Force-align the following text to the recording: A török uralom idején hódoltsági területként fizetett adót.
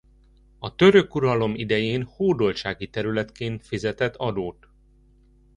A 0.59 0.75
török 0.75 1.15
uralom 1.15 1.55
idején 1.55 2.03
hódoltsági 2.03 2.89
területként 2.89 3.65
fizetett 3.65 4.15
adót. 4.15 4.67